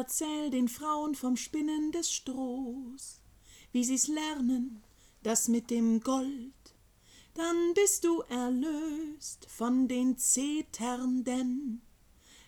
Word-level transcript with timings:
Erzähl 0.00 0.50
den 0.50 0.68
Frauen 0.68 1.16
vom 1.16 1.36
Spinnen 1.36 1.90
des 1.90 2.12
Strohs, 2.12 3.20
wie 3.72 3.82
sie's 3.82 4.06
lernen, 4.06 4.84
das 5.24 5.48
mit 5.48 5.72
dem 5.72 5.98
Gold. 5.98 6.54
Dann 7.34 7.74
bist 7.74 8.04
du 8.04 8.20
erlöst 8.28 9.46
von 9.50 9.88
den 9.88 10.16
Zeternden, 10.16 11.82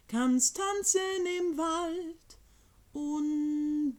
kannst 0.07 0.59
tanzen 0.59 1.27
im 1.41 1.59
Wald 1.59 2.39
unbenannt. 2.93 3.99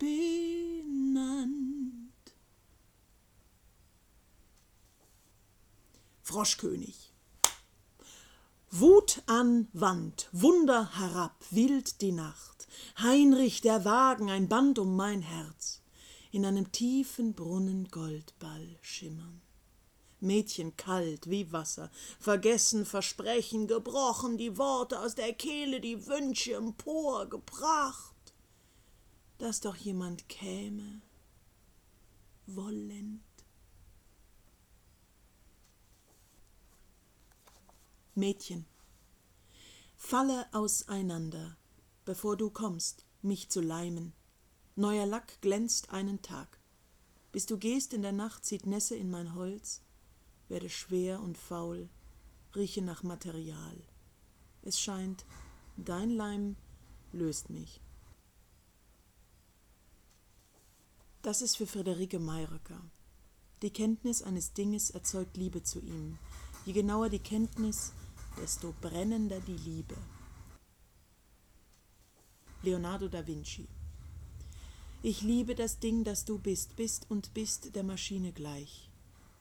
Froschkönig 6.24 7.11
Wut 8.74 9.22
an 9.26 9.68
Wand, 9.74 10.30
Wunder 10.32 10.98
herab, 10.98 11.36
wild 11.50 12.00
die 12.00 12.14
Nacht, 12.14 12.70
Heinrich 13.04 13.60
der 13.60 13.84
Wagen, 13.84 14.30
ein 14.30 14.48
Band 14.48 14.80
um 14.80 14.96
mein 14.96 15.22
Herz, 15.22 15.82
in 16.32 16.46
einem 16.46 16.72
tiefen 16.72 17.34
Brunnen 17.34 17.90
Goldball 17.92 18.78
schimmern. 18.82 19.42
Mädchen 20.22 20.78
kalt 20.78 21.30
wie 21.30 21.52
Wasser, 21.52 21.92
vergessen 22.18 22.86
Versprechen, 22.86 23.68
gebrochen, 23.68 24.38
die 24.38 24.58
Worte 24.58 25.02
aus 25.02 25.16
der 25.16 25.34
Kehle, 25.34 25.82
die 25.82 26.08
Wünsche 26.08 26.54
empor 26.54 27.28
gebracht, 27.28 28.34
dass 29.38 29.60
doch 29.60 29.76
jemand 29.76 30.30
käme, 30.30 31.02
wollend. 32.48 33.20
Mädchen, 38.16 38.66
falle 39.96 40.46
auseinander, 40.54 41.56
bevor 42.04 42.36
du 42.36 42.50
kommst, 42.50 43.06
mich 43.22 43.50
zu 43.50 43.62
leimen. 43.62 44.14
Neuer 44.76 45.06
Lack 45.06 45.42
glänzt 45.42 45.92
einen 45.92 46.22
Tag. 46.22 46.60
Bis 47.32 47.46
du 47.46 47.58
gehst 47.58 47.94
in 47.94 48.02
der 48.02 48.12
Nacht, 48.12 48.44
zieht 48.44 48.66
Nässe 48.66 48.96
in 48.96 49.10
mein 49.10 49.34
Holz, 49.36 49.82
werde 50.50 50.70
schwer 50.70 51.22
und 51.22 51.38
faul, 51.38 51.88
rieche 52.54 52.82
nach 52.82 53.04
Material. 53.04 53.78
Es 54.62 54.80
scheint, 54.80 55.26
dein 55.78 56.10
Leim 56.10 56.58
löst 57.14 57.50
mich. 57.50 57.80
Das 61.22 61.42
ist 61.42 61.56
für 61.56 61.68
Friederike 61.68 62.20
Mayröcker. 62.20 62.82
Die 63.62 63.72
Kenntnis 63.72 64.22
eines 64.22 64.54
Dinges 64.54 64.90
erzeugt 64.90 65.38
Liebe 65.38 65.64
zu 65.64 65.80
ihm. 65.80 66.18
Je 66.66 66.74
genauer 66.74 67.10
die 67.10 67.20
Kenntnis, 67.20 67.94
desto 68.38 68.74
brennender 68.82 69.40
die 69.42 69.58
Liebe. 69.58 69.96
Leonardo 72.64 73.08
da 73.08 73.26
Vinci 73.26 73.68
Ich 75.02 75.22
liebe 75.22 75.56
das 75.56 75.80
Ding, 75.80 76.04
das 76.04 76.26
du 76.26 76.38
bist, 76.38 76.76
bist 76.76 77.10
und 77.10 77.34
bist 77.34 77.76
der 77.76 77.84
Maschine 77.84 78.32
gleich. 78.32 78.90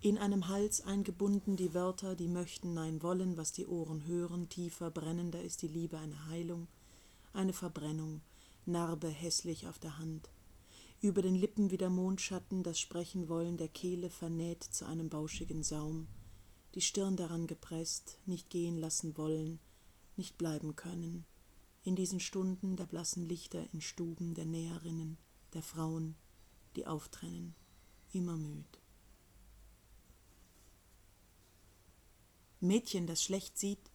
In 0.00 0.16
einem 0.16 0.48
Hals 0.48 0.80
eingebunden 0.86 1.56
die 1.56 1.74
Wörter, 1.74 2.16
die 2.16 2.28
möchten, 2.28 2.72
nein 2.72 3.02
wollen, 3.02 3.36
was 3.36 3.52
die 3.52 3.66
Ohren 3.66 4.06
hören, 4.06 4.48
tiefer, 4.48 4.91
brennender 4.91 5.42
ist 5.42 5.61
die 5.61 5.68
Liebe 5.68 5.98
eine 5.98 6.27
Heilung, 6.27 6.66
eine 7.34 7.52
Verbrennung, 7.52 8.22
Narbe 8.64 9.08
hässlich 9.08 9.66
auf 9.66 9.78
der 9.78 9.98
Hand. 9.98 10.30
Über 11.02 11.20
den 11.20 11.34
Lippen 11.34 11.70
wie 11.70 11.78
der 11.78 11.91
Mondschatten, 11.91 12.62
das 12.62 12.80
Sprechen 12.80 13.28
wollen 13.28 13.56
der 13.58 13.68
Kehle 13.68 14.08
vernäht 14.08 14.64
zu 14.64 14.86
einem 14.86 15.11
bauschigen 15.11 15.62
Saum 15.62 16.06
die 16.75 16.81
Stirn 16.81 17.17
daran 17.17 17.47
gepresst, 17.47 18.19
nicht 18.27 18.51
gehen 18.51 18.79
lassen 18.79 19.17
wollen, 19.17 19.59
nicht 20.17 20.39
bleiben 20.39 20.77
können, 20.77 21.25
in 21.83 21.97
diesen 21.97 22.21
Stunden 22.21 22.77
der 22.77 22.87
blassen 22.87 23.27
Lichter 23.27 23.67
in 23.73 23.81
Stuben 23.81 24.35
der 24.35 24.45
Näherinnen, 24.45 25.19
der 25.55 25.63
Frauen, 25.63 26.15
die 26.77 26.87
auftrennen, 26.87 27.55
immer 28.13 28.37
müd. 28.37 28.81
Mädchen, 32.61 33.07
das 33.07 33.23
schlecht 33.23 33.59
sieht, 33.59 33.91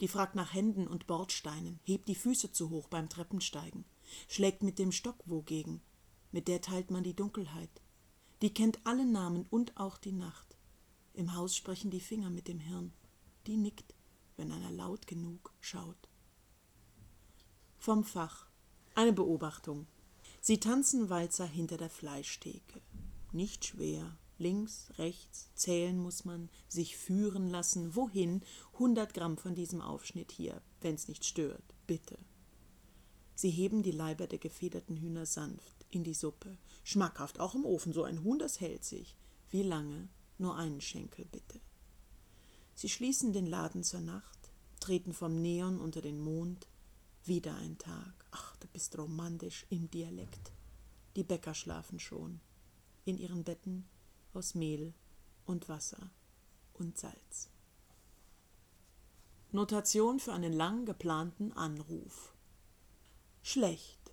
die 0.00 0.08
fragt 0.08 0.34
nach 0.34 0.52
Händen 0.54 0.86
und 0.86 1.06
Bordsteinen, 1.06 1.80
hebt 1.84 2.08
die 2.08 2.14
Füße 2.14 2.52
zu 2.52 2.70
hoch 2.70 2.88
beim 2.88 3.08
Treppensteigen, 3.08 3.84
schlägt 4.28 4.62
mit 4.62 4.78
dem 4.78 4.92
Stock 4.92 5.16
wogegen, 5.26 5.80
mit 6.30 6.48
der 6.48 6.60
teilt 6.60 6.90
man 6.90 7.04
die 7.04 7.14
Dunkelheit, 7.14 7.70
die 8.42 8.52
kennt 8.52 8.84
alle 8.84 9.06
Namen 9.06 9.46
und 9.50 9.76
auch 9.76 9.98
die 9.98 10.12
Nacht. 10.12 10.53
Im 11.14 11.34
Haus 11.34 11.56
sprechen 11.56 11.90
die 11.90 12.00
Finger 12.00 12.28
mit 12.28 12.48
dem 12.48 12.58
Hirn. 12.58 12.92
Die 13.46 13.56
nickt, 13.56 13.94
wenn 14.36 14.50
einer 14.50 14.70
laut 14.70 15.06
genug 15.06 15.52
schaut. 15.60 16.08
Vom 17.78 18.04
Fach. 18.04 18.46
Eine 18.94 19.12
Beobachtung. 19.12 19.86
Sie 20.40 20.58
tanzen 20.58 21.10
Walzer 21.10 21.46
hinter 21.46 21.76
der 21.76 21.90
Fleischtheke. 21.90 22.80
Nicht 23.32 23.64
schwer. 23.64 24.16
Links, 24.38 24.88
rechts, 24.98 25.48
zählen 25.54 25.96
muss 25.96 26.24
man, 26.24 26.50
sich 26.68 26.96
führen 26.96 27.50
lassen. 27.50 27.94
Wohin? 27.94 28.42
Hundert 28.78 29.14
Gramm 29.14 29.38
von 29.38 29.54
diesem 29.54 29.80
Aufschnitt 29.80 30.32
hier, 30.32 30.60
wenn's 30.80 31.06
nicht 31.06 31.24
stört, 31.24 31.62
bitte. 31.86 32.18
Sie 33.36 33.50
heben 33.50 33.82
die 33.84 33.92
Leiber 33.92 34.26
der 34.26 34.38
gefederten 34.38 34.96
Hühner 34.96 35.26
sanft 35.26 35.86
in 35.90 36.02
die 36.02 36.14
Suppe. 36.14 36.58
Schmackhaft, 36.82 37.38
auch 37.38 37.54
im 37.54 37.64
Ofen, 37.64 37.92
so 37.92 38.02
ein 38.02 38.24
Huhn, 38.24 38.38
das 38.38 38.60
hält 38.60 38.84
sich. 38.84 39.16
Wie 39.50 39.62
lange? 39.62 40.08
Nur 40.38 40.56
einen 40.56 40.80
Schenkel 40.80 41.24
bitte. 41.26 41.60
Sie 42.74 42.88
schließen 42.88 43.32
den 43.32 43.46
Laden 43.46 43.84
zur 43.84 44.00
Nacht, 44.00 44.50
treten 44.80 45.12
vom 45.12 45.40
Neon 45.40 45.80
unter 45.80 46.00
den 46.00 46.20
Mond. 46.20 46.66
Wieder 47.24 47.54
ein 47.56 47.78
Tag. 47.78 48.12
Ach, 48.32 48.56
du 48.56 48.66
bist 48.68 48.98
romantisch 48.98 49.64
im 49.70 49.90
Dialekt. 49.90 50.52
Die 51.16 51.22
Bäcker 51.22 51.54
schlafen 51.54 52.00
schon. 52.00 52.40
In 53.04 53.18
ihren 53.18 53.44
Betten 53.44 53.86
aus 54.32 54.54
Mehl 54.54 54.92
und 55.46 55.68
Wasser 55.68 56.10
und 56.74 56.98
Salz. 56.98 57.48
Notation 59.52 60.18
für 60.18 60.32
einen 60.32 60.52
lang 60.52 60.84
geplanten 60.84 61.52
Anruf. 61.52 62.34
Schlecht. 63.42 64.12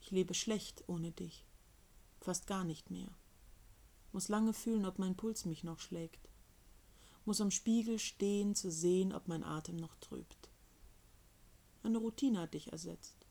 Ich 0.00 0.10
lebe 0.10 0.34
schlecht 0.34 0.82
ohne 0.88 1.12
dich. 1.12 1.46
Fast 2.20 2.48
gar 2.48 2.64
nicht 2.64 2.90
mehr 2.90 3.08
muss 4.12 4.28
lange 4.28 4.52
fühlen, 4.52 4.84
ob 4.84 4.98
mein 4.98 5.16
Puls 5.16 5.44
mich 5.44 5.64
noch 5.64 5.80
schlägt, 5.80 6.28
muss 7.24 7.40
am 7.40 7.50
Spiegel 7.50 7.98
stehen, 7.98 8.54
zu 8.54 8.70
sehen, 8.70 9.12
ob 9.12 9.28
mein 9.28 9.44
Atem 9.44 9.76
noch 9.76 9.94
trübt. 9.96 10.50
Eine 11.82 11.98
Routine 11.98 12.40
hat 12.40 12.54
dich 12.54 12.72
ersetzt. 12.72 13.26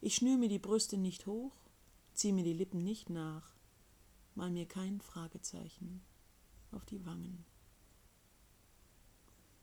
Ich 0.00 0.14
schnür 0.14 0.36
mir 0.36 0.48
die 0.48 0.58
Brüste 0.58 0.96
nicht 0.96 1.26
hoch, 1.26 1.52
zieh 2.14 2.32
mir 2.32 2.44
die 2.44 2.52
Lippen 2.52 2.82
nicht 2.82 3.10
nach, 3.10 3.54
mal 4.34 4.50
mir 4.50 4.66
kein 4.66 5.00
Fragezeichen 5.00 6.02
auf 6.72 6.84
die 6.86 7.04
Wangen. 7.04 7.44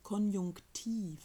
Konjunktiv. 0.03 1.21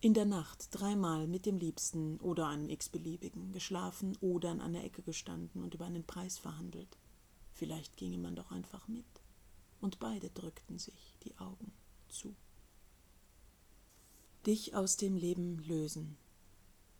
In 0.00 0.14
der 0.14 0.24
Nacht 0.24 0.68
dreimal 0.70 1.26
mit 1.26 1.46
dem 1.46 1.58
Liebsten 1.58 2.18
oder 2.20 2.48
einem 2.48 2.68
x-beliebigen 2.68 3.52
geschlafen 3.52 4.16
oder 4.20 4.50
an 4.50 4.60
einer 4.60 4.84
Ecke 4.84 5.02
gestanden 5.02 5.62
und 5.62 5.74
über 5.74 5.86
einen 5.86 6.04
Preis 6.04 6.38
verhandelt. 6.38 6.96
Vielleicht 7.56 7.96
ginge 7.96 8.18
man 8.18 8.36
doch 8.36 8.50
einfach 8.50 8.86
mit. 8.86 9.06
Und 9.80 9.98
beide 9.98 10.28
drückten 10.30 10.78
sich 10.78 11.16
die 11.24 11.36
Augen 11.38 11.72
zu. 12.08 12.34
Dich 14.46 14.74
aus 14.74 14.98
dem 14.98 15.16
Leben 15.16 15.58
lösen. 15.66 16.18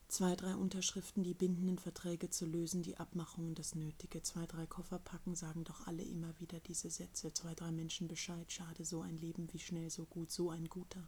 Zwei, 0.08 0.34
drei 0.34 0.54
Unterschriften, 0.54 1.22
die 1.24 1.34
bindenden 1.34 1.78
Verträge 1.78 2.30
zu 2.30 2.46
lösen, 2.46 2.82
die 2.82 2.96
Abmachungen, 2.96 3.54
das 3.54 3.74
Nötige. 3.74 4.22
Zwei, 4.22 4.46
drei 4.46 4.66
Koffer 4.66 4.98
packen, 4.98 5.34
sagen 5.34 5.64
doch 5.64 5.86
alle 5.86 6.02
immer 6.02 6.32
wieder 6.40 6.58
diese 6.60 6.90
Sätze. 6.90 7.34
Zwei, 7.34 7.54
drei 7.54 7.70
Menschen 7.70 8.08
Bescheid, 8.08 8.50
schade, 8.50 8.84
so 8.84 9.02
ein 9.02 9.18
Leben, 9.18 9.52
wie 9.52 9.58
schnell, 9.58 9.90
so 9.90 10.06
gut, 10.06 10.30
so 10.30 10.50
ein 10.50 10.68
guter. 10.68 11.06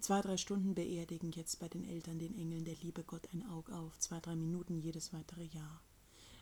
Zwei, 0.00 0.22
drei 0.22 0.38
Stunden 0.38 0.74
beerdigen 0.74 1.32
jetzt 1.32 1.58
bei 1.58 1.68
den 1.68 1.84
Eltern, 1.84 2.18
den 2.18 2.38
Engeln 2.38 2.64
der 2.64 2.76
Liebe 2.76 3.02
Gott 3.02 3.28
ein 3.34 3.44
Aug 3.50 3.70
auf. 3.70 3.98
Zwei, 3.98 4.20
drei 4.20 4.36
Minuten 4.36 4.78
jedes 4.78 5.12
weitere 5.12 5.44
Jahr. 5.44 5.82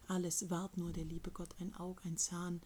Alles 0.08 0.50
ward 0.50 0.76
nur 0.76 0.92
der 0.92 1.04
liebe 1.04 1.32
Gott 1.32 1.56
ein 1.58 1.74
Aug, 1.74 2.00
ein 2.04 2.16
Zahn, 2.16 2.60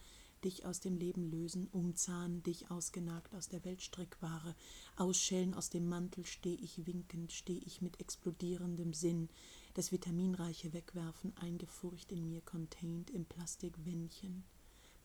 dich 0.45 0.67
aus 0.67 0.81
dem 0.81 0.97
Leben 0.97 1.31
lösen, 1.31 1.69
umzahn, 1.69 2.43
dich 2.43 2.71
ausgenagt 2.71 3.35
aus 3.35 3.49
der 3.49 3.65
Weltstrickware, 3.65 4.55
ausschellen 4.97 5.55
aus 5.55 5.71
dem 5.71 5.89
Mantel, 5.89 6.27
steh 6.27 6.55
ich 6.55 6.87
winkend, 6.87 7.33
steh 7.33 7.59
ich 7.59 7.81
mit 7.81 7.99
explodierendem 7.99 8.93
Sinn, 8.93 9.31
das 9.73 9.91
Vitaminreiche 9.91 10.75
wegwerfen, 10.75 11.35
eingefurcht 11.39 12.13
in 12.13 12.29
mir, 12.29 12.43
contained 12.43 13.11
im 13.11 13.25
Plastikwändchen. 13.25 14.45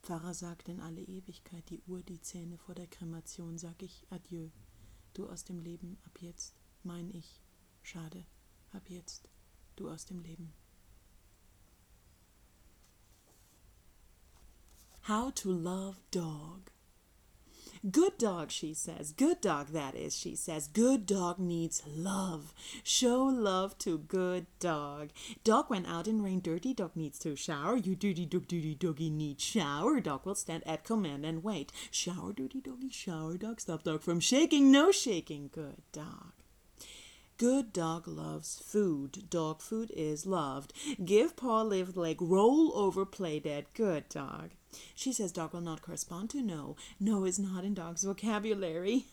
Pfarrer 0.01 0.33
sagt 0.33 0.67
in 0.67 0.81
alle 0.81 1.01
Ewigkeit, 1.01 1.69
die 1.69 1.81
Uhr, 1.87 2.03
die 2.03 2.21
Zähne 2.21 2.57
vor 2.57 2.75
der 2.75 2.87
Kremation, 2.87 3.57
sag 3.57 3.81
ich 3.81 4.05
Adieu, 4.09 4.49
du 5.13 5.29
aus 5.29 5.45
dem 5.45 5.59
Leben, 5.59 5.97
ab 6.05 6.21
jetzt, 6.21 6.53
mein 6.83 7.09
Ich, 7.11 7.41
schade, 7.81 8.25
ab 8.71 8.89
jetzt, 8.89 9.29
du 9.77 9.89
aus 9.89 10.05
dem 10.05 10.19
Leben. 10.19 10.53
How 15.05 15.29
to 15.35 15.51
Love 15.51 15.99
Dog. 16.09 16.71
Good 17.91 18.17
dog, 18.17 18.49
she 18.49 18.73
says. 18.73 19.11
Good 19.11 19.39
dog, 19.39 19.67
that 19.67 19.93
is, 19.93 20.17
she 20.17 20.35
says. 20.35 20.67
Good 20.67 21.05
dog 21.05 21.37
needs 21.37 21.83
love. 21.85 22.55
Show 22.83 23.25
love 23.25 23.77
to 23.77 23.99
good 23.99 24.47
dog. 24.59 25.09
Dog 25.43 25.69
went 25.69 25.87
out 25.87 26.07
in 26.07 26.23
rain. 26.23 26.39
Dirty 26.39 26.73
dog 26.73 26.95
needs 26.95 27.19
to 27.19 27.35
shower. 27.35 27.77
You 27.77 27.95
dirty 27.95 28.25
dog, 28.25 28.47
dirty 28.47 28.73
doggy 28.73 29.11
need 29.11 29.39
shower. 29.39 29.99
Dog 29.99 30.25
will 30.25 30.33
stand 30.33 30.63
at 30.65 30.83
command 30.83 31.23
and 31.23 31.43
wait. 31.43 31.71
Shower, 31.91 32.33
dirty 32.33 32.59
doggy, 32.59 32.89
shower 32.89 33.37
dog. 33.37 33.61
Stop 33.61 33.83
dog 33.83 34.01
from 34.01 34.19
shaking. 34.19 34.71
No 34.71 34.91
shaking. 34.91 35.51
Good 35.53 35.83
dog. 35.91 36.33
Good 37.37 37.73
dog 37.73 38.07
loves 38.07 38.61
food. 38.65 39.29
Dog 39.29 39.61
food 39.61 39.91
is 39.93 40.25
loved. 40.25 40.71
Give 41.03 41.35
paw, 41.35 41.63
lift 41.63 41.97
leg, 41.97 42.21
roll 42.21 42.71
over, 42.73 43.05
play 43.05 43.41
dead. 43.41 43.65
Good 43.73 44.07
dog. 44.07 44.51
She 44.95 45.11
says 45.11 45.33
dog 45.33 45.51
will 45.51 45.59
not 45.59 45.81
correspond 45.81 46.29
to 46.29 46.41
no. 46.41 46.77
No 46.97 47.25
is 47.25 47.37
not 47.37 47.65
in 47.65 47.73
dog's 47.73 48.03
vocabulary. 48.05 49.07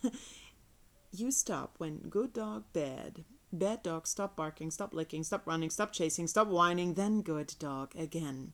you 1.13 1.33
stop 1.33 1.75
when 1.79 1.99
good 2.09 2.33
dog 2.33 2.63
bad. 2.73 3.25
Bad 3.53 3.83
dog 3.83 4.07
stop 4.07 4.37
barking, 4.37 4.71
stop 4.71 4.95
licking, 4.95 5.25
stop 5.25 5.45
running, 5.45 5.71
stop 5.71 5.93
chasing, 5.93 6.29
stop 6.29 6.47
whining, 6.47 6.95
then 6.95 7.23
good 7.23 7.53
dog 7.59 7.93
again. 7.99 8.53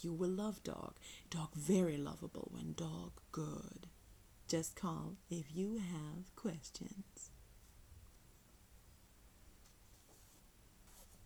You 0.00 0.12
will 0.12 0.30
love 0.30 0.62
dog. 0.62 0.94
Dog 1.28 1.56
very 1.56 1.96
lovable 1.96 2.50
when 2.52 2.74
dog 2.74 3.20
good. 3.32 3.88
Just 4.46 4.76
call 4.76 5.16
if 5.28 5.46
you 5.56 5.78
have 5.78 6.36
questions. 6.36 7.30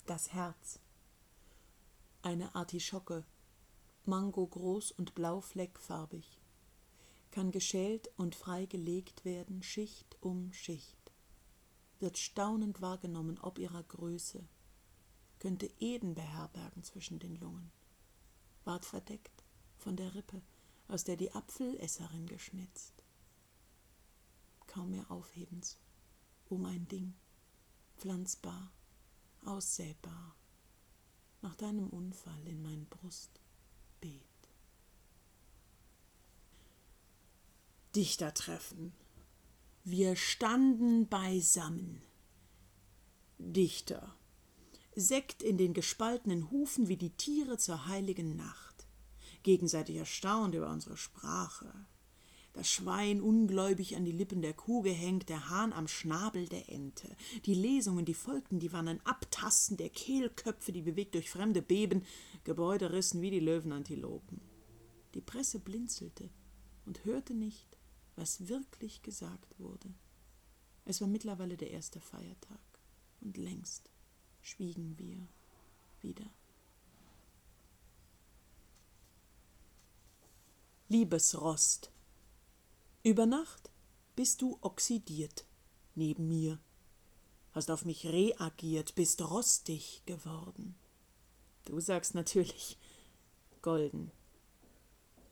Das 0.07 0.33
Herz. 0.33 0.81
Eine 2.23 2.57
Artischocke, 2.57 3.25
Mango 4.05 4.45
groß 4.49 4.91
und 4.91 5.15
blau 5.15 5.41
fleckfarbig, 5.41 6.41
kann 7.31 7.53
geschält 7.53 8.11
und 8.17 8.35
frei 8.35 8.67
gelegt 8.67 9.25
werden, 9.25 9.63
Schicht 9.63 10.17
um 10.21 10.53
Schicht, 10.53 11.13
wird 12.01 12.19
staunend 12.19 12.83
wahrgenommen 12.83 13.39
ob 13.39 13.61
ihrer 13.61 13.85
Größe, 13.85 14.45
könnte 15.39 15.71
Eden 15.79 16.17
beherbergen 16.17 16.83
zwischen 16.83 17.21
den 17.21 17.37
Lungen, 17.37 17.71
ward 18.65 18.85
verdeckt 18.85 19.45
von 19.79 19.95
der 19.95 20.17
Rippe, 20.17 20.43
aus 20.89 21.05
der 21.05 21.17
die 21.17 21.31
Apfelesserin 21.31 22.27
geschnitzt. 22.27 23.05
Kaum 24.67 24.91
mehr 24.91 25.09
aufhebens, 25.13 25.79
um 26.49 26.65
ein 26.67 26.89
Ding, 26.89 27.15
pflanzbar, 27.99 28.73
aussähbar, 29.45 30.37
nach 31.41 31.55
deinem 31.55 31.89
Unfall 31.89 32.47
in 32.47 32.63
mein 32.63 32.87
Brustbeet. 32.87 34.23
Dichtertreffen. 37.95 38.93
Wir 39.85 40.17
standen 40.17 41.09
beisammen. 41.09 42.03
Dichter. 43.39 44.15
Sekt 44.95 45.43
in 45.43 45.59
den 45.59 45.75
gespaltenen 45.75 46.51
Hufen 46.51 46.89
wie 46.89 46.97
die 46.97 47.11
Tiere 47.11 47.59
zur 47.59 47.87
heiligen 47.87 48.37
Nacht. 48.37 48.87
Gegenseitig 49.43 49.97
erstaunt 49.97 50.55
über 50.55 50.71
unsere 50.71 50.97
Sprache 50.97 51.87
das 52.53 52.71
Schwein 52.71 53.21
ungläubig 53.21 53.97
an 53.97 54.05
die 54.05 54.13
Lippen 54.13 54.43
der 54.43 54.53
Kuh 54.53 54.83
gehängt, 54.83 55.29
der 55.29 55.49
Hahn 55.49 55.73
am 55.73 55.89
Schnabel 55.89 56.49
der 56.49 56.69
Ente. 56.69 57.17
Die 57.47 57.55
Lesungen, 57.55 58.05
die 58.05 58.15
folgten, 58.15 58.61
die 58.61 58.73
waren 58.73 58.89
ein 58.89 59.07
Abtasten 59.07 59.77
der 59.77 59.89
Kehlköpfe, 59.89 60.73
die 60.73 60.83
bewegt 60.83 61.15
durch 61.15 61.31
fremde 61.31 61.63
Beben, 61.63 62.05
Gebäude 62.45 62.93
rissen 62.93 63.23
wie 63.23 63.31
die 63.31 63.41
Löwenantilopen. 63.41 64.41
Die 65.15 65.21
Presse 65.21 65.61
blinzelte 65.61 66.29
und 66.85 67.05
hörte 67.05 67.35
nicht, 67.35 67.79
was 68.17 68.49
wirklich 68.49 69.03
gesagt 69.03 69.59
wurde. 69.59 69.95
Es 70.85 71.01
war 71.01 71.09
mittlerweile 71.09 71.57
der 71.57 71.71
erste 71.71 72.01
Feiertag, 72.01 72.61
und 73.21 73.37
längst 73.37 73.89
schwiegen 74.41 74.99
wir 74.99 75.29
wieder. 76.01 76.29
Liebesrost 80.89 81.92
über 83.03 83.27
Nacht 83.27 83.71
bist 84.15 84.43
du 84.43 84.59
oxidiert 84.61 85.45
neben 85.95 86.29
mir, 86.29 86.61
hast 87.51 87.71
auf 87.71 87.85
mich 87.85 88.07
reagiert, 88.07 88.95
bist 88.95 89.21
rostig 89.23 90.03
geworden. 90.07 90.77
Du 91.65 91.81
sagst 91.81 92.15
natürlich 92.15 92.79
golden. 93.61 94.11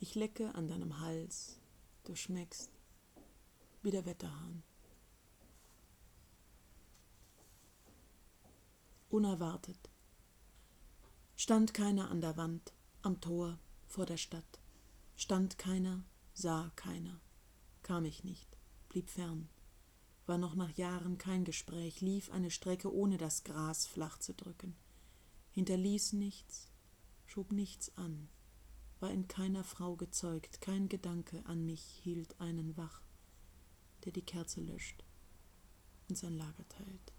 Ich 0.01 0.15
lecke 0.17 0.55
an 0.55 0.67
deinem 0.67 1.01
Hals, 1.01 1.61
du 2.05 2.15
schmeckst 2.17 2.71
wie 3.83 3.91
der 3.91 4.05
Wetterhahn. 4.05 4.63
Unerwartet 9.11 9.91
stand 11.37 11.73
keiner 11.73 12.11
an 12.11 12.21
der 12.21 12.37
Wand, 12.37 12.73
am 13.03 13.21
Tor, 13.21 13.59
vor 13.87 14.07
der 14.07 14.19
Stadt, 14.19 14.61
stand 15.17 15.57
keiner, 15.57 16.05
sah 16.35 16.71
keiner 16.77 17.21
kam 17.91 18.05
ich 18.05 18.23
nicht, 18.23 18.57
blieb 18.89 19.11
fern, 19.11 19.49
war 20.25 20.39
noch 20.39 20.55
nach 20.55 20.71
Jahren 20.77 21.19
kein 21.19 21.45
Gespräch, 21.45 22.01
lief 22.01 22.31
eine 22.31 22.53
Strecke, 22.53 22.95
ohne 22.95 23.17
das 23.17 23.43
Gras 23.43 23.85
flach 23.85 24.21
zu 24.21 24.33
drücken, 24.33 24.77
hinterließ 25.51 26.13
nichts, 26.13 26.71
schob 27.27 27.51
nichts 27.51 27.91
an, 27.99 28.29
war 29.01 29.11
in 29.11 29.27
keiner 29.27 29.65
Frau 29.65 29.97
gezeugt, 29.97 30.61
kein 30.61 30.89
Gedanke 30.89 31.45
an 31.47 31.67
mich 31.67 31.83
hielt 32.05 32.41
einen 32.41 32.77
wach, 32.77 33.03
der 34.05 34.13
die 34.13 34.23
Kerze 34.23 34.61
löscht 34.61 35.03
und 36.09 36.17
sein 36.17 36.37
Lager 36.37 36.69
teilt. 36.69 37.13